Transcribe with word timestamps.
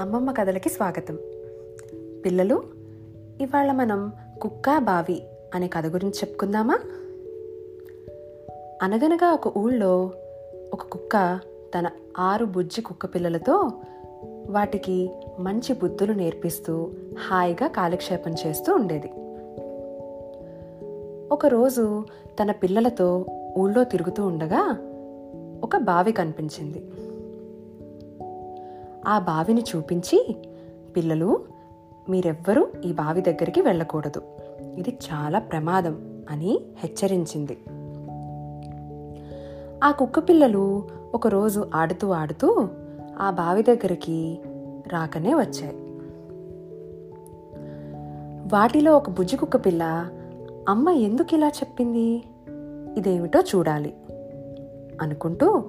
అమ్మమ్మ 0.00 0.32
కథలకి 0.32 0.68
స్వాగతం. 0.68 1.18
పిల్లలు 2.24 2.62
ఇవాళ 3.40 3.72
మనం 3.72 4.12
కుక్క 4.42 4.78
బావి 4.78 5.22
అనే 5.54 5.68
కథ 5.68 5.86
గురించి 5.86 6.12
చెప్పుకుందామా? 6.12 6.78
అనగనగా 8.82 9.32
ఒక 9.32 9.58
ఊళ్ళో 9.58 10.10
ఒక 10.72 10.82
కుక్క 10.82 11.40
తన 11.74 11.90
ఆరు 12.18 12.44
బుజ్జి 12.44 12.80
కుక్క 12.82 13.06
పిల్లలతో 13.06 13.72
వాటికి 14.50 15.10
మంచి 15.38 15.74
బుద్ధులు 15.74 16.12
నేర్పిస్తూ 16.12 16.90
హాయిగా 17.28 17.66
కాలక్షేపం 17.66 18.34
చేస్తూ 18.46 18.74
ఉండేది. 18.74 19.10
ఒకరోజు 21.32 22.04
తన 22.42 22.52
పిల్లలతో 22.52 23.26
ఊళ్ళో 23.58 23.84
తిరుగుతూ 23.84 24.26
ఉండగా 24.26 24.78
ఒక 25.62 25.76
బావి 25.76 26.12
కనిపించింది. 26.12 26.84
ఆ 29.08 29.18
బావిని 29.18 29.60
చూపించి 29.60 30.36
పిల్లలు 30.96 31.44
మీరెవ్వరూ 32.08 32.68
ఈ 32.84 32.92
బావి 32.92 33.20
దగ్గరికి 33.20 33.60
వెళ్ళకూడదు. 33.60 34.22
ఇది 34.78 34.98
చాలా 35.12 35.38
ప్రమాదం 35.38 36.24
అని 36.30 36.60
హెచ్చరించింది. 36.78 37.58
ఆ 39.84 39.90
కుక్క 39.90 40.18
పిల్లలు 40.18 40.88
ఒకరోజు 41.14 41.70
ఆడుతూ 41.74 42.10
ఆడుతూ 42.10 42.68
ఆ 43.20 43.30
బావి 43.30 43.62
దగ్గరికి 43.62 44.38
రాకనే 44.86 45.34
వచ్చాయి. 45.34 45.76
వాటిలో 48.52 48.96
ఒక 48.96 49.10
బుజ్జి 49.10 49.36
కుక్క 49.36 49.56
పిల్ల 49.56 50.10
అమ్మ 50.68 50.88
ఎందుకు 50.88 51.34
ఇలా 51.34 51.48
చెప్పింది? 51.48 52.24
ఇదేమిటో 52.98 53.40
చూడాలి 53.40 53.94
అనుకుంటూ 55.00 55.64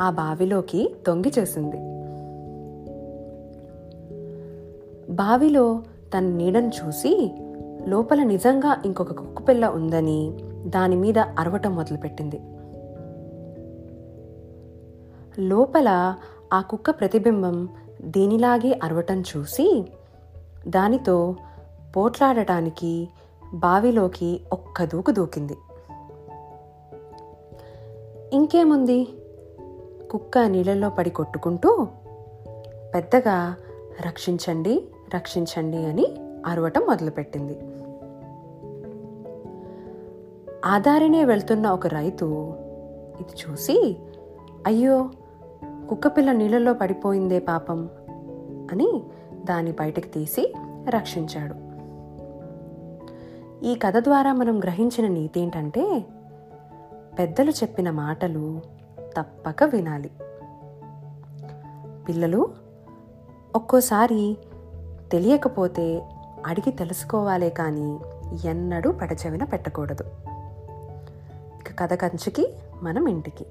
ఆ 0.00 0.10
బావిలోకి 0.10 0.94
తొంగి 1.06 1.32
చేసింది. 1.38 1.97
బావిలో 5.18 5.82
తన 6.14 6.24
నీడను 6.24 6.68
చూసి 6.68 7.34
లోపల 7.86 8.22
నిజంగా 8.22 8.82
ఇంకొక 8.84 9.12
కుక్కపిల్ల 9.12 9.66
ఉందని 9.66 10.38
దాని 10.66 10.96
మీద 10.96 11.18
అరవటం 11.18 11.74
మొదలుపెట్టింది. 11.74 12.40
లోపల 15.48 16.16
ఆ 16.52 16.60
కుక్క 16.60 16.90
ప్రతిబింబం 16.90 17.68
దీనిలాగే 18.02 18.80
అరవటం 18.82 19.20
చూసి 19.20 19.84
దానితో 20.68 21.36
పోట్లాడటానికి 21.96 23.08
బావిలోకి 23.54 24.40
ఒక్క 24.52 24.84
దూకు 24.84 25.10
దూకింది. 25.10 25.56
ఇంకేముంది? 28.32 29.08
కుక్క 30.10 30.38
నీళ్ళల్లో 30.38 30.90
పడి 30.90 31.10
కొట్టుకుంటూ 31.10 31.88
పెద్దగా 32.94 33.56
రక్షించండి. 34.06 34.88
రక్షించండి 35.14 35.76
అని 35.76 36.06
అరవటం 36.46 36.82
మొదలుపెట్టింది. 36.86 37.58
ఆదారినే 40.64 41.24
వెళ్తున్న 41.24 41.68
ఒక 41.68 41.86
రైతు 41.86 42.54
ఇది 43.20 43.32
చూసి 43.32 43.96
అయ్యో 44.66 45.10
కుక్కపిల్ల 45.88 46.32
నీళ్ళలో 46.32 46.72
పడిపోయిందే 46.72 47.38
పాపం 47.38 47.88
అని 48.72 49.02
దాన్ని 49.44 49.72
బయటకు 49.72 50.08
తీసి 50.08 50.54
రక్షించాడు. 50.88 51.68
ఈ 53.64 53.74
కథ 53.74 53.96
ద్వారా 53.96 54.32
మనం 54.32 54.58
గ్రహించిన 54.58 55.08
నీతి 55.08 55.40
ఏంటంటే 55.40 56.04
పెద్దలు 57.18 57.50
చెప్పిన 57.50 57.90
మాటలు 57.90 58.60
తప్పక 59.16 59.64
వినాలి. 59.64 60.10
పిల్లలు 62.08 62.48
ఒక్కోసారి 63.56 64.36
తెలియకపోతే 65.12 66.08
అడిగి 66.46 66.70
తెలుసుకోవాలే 66.70 67.50
కానీ 67.50 67.98
ఎన్నడూ 68.48 68.92
పడచెవిన 68.92 69.44
పెట్టకూడదు. 69.44 70.04
ఇక 71.60 71.78
కథ 71.78 71.94
కంచుకి 71.94 72.54
మనం 72.82 73.08
ఇంటికి. 73.08 73.46